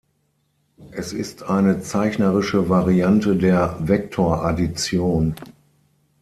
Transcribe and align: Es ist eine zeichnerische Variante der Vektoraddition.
Es 0.89 1.13
ist 1.13 1.43
eine 1.43 1.79
zeichnerische 1.81 2.69
Variante 2.69 3.35
der 3.35 3.75
Vektoraddition. 3.79 5.35